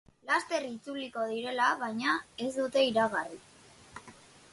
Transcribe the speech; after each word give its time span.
Laster 0.27 0.61
itzuliko 0.67 1.25
direla 1.33 1.67
baina 1.83 2.15
ez 2.47 2.49
dute 2.57 2.87
iragarri. 2.93 3.41